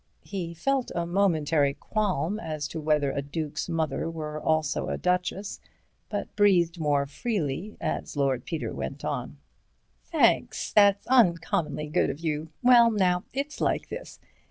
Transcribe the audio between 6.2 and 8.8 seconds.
breathed more freely as Lord Peter